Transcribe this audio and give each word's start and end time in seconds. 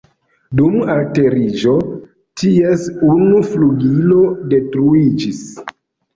Dum 0.59 0.77
alteriĝo, 0.93 1.73
ties 2.43 2.87
unu 3.11 3.43
flugilo 3.51 4.19
detruiĝis. 4.57 5.47